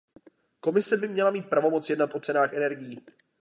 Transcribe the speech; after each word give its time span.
Komise 0.59 0.97
by 0.97 1.07
měla 1.07 1.31
mít 1.31 1.49
pravomoc 1.49 1.89
jednat 1.89 2.15
o 2.15 2.19
cenách 2.19 2.53
energií. 2.53 3.05